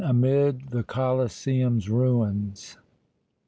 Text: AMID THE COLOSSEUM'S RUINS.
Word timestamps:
AMID 0.03 0.71
THE 0.71 0.81
COLOSSEUM'S 0.81 1.87
RUINS. 1.87 2.77